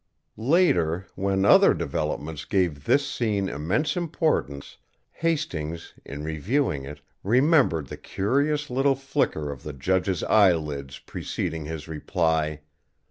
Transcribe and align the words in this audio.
Later, 0.37 1.05
when 1.13 1.45
other 1.45 1.75
developments 1.75 2.43
gave 2.45 2.85
this 2.85 3.07
scene 3.07 3.47
immense 3.47 3.95
importance, 3.95 4.77
Hastings, 5.11 5.93
in 6.03 6.23
reviewing 6.23 6.85
it, 6.85 7.01
remembered 7.23 7.85
the 7.85 7.97
curious 7.97 8.71
little 8.71 8.95
flicker 8.95 9.51
of 9.51 9.61
the 9.61 9.73
judge's 9.73 10.23
eyelids 10.23 10.97
preceding 10.97 11.65
his 11.65 11.87
reply. 11.87 12.61